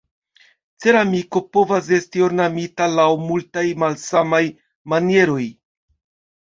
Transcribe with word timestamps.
Ceramiko 0.85 1.41
povas 1.57 1.91
esti 1.99 2.25
ornamita 2.29 2.89
laŭ 2.95 3.07
multaj 3.29 3.67
malsamaj 3.85 4.43
manieroj. 4.97 5.43